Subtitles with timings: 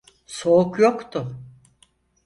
[0.27, 1.35] Soğuk yoktu…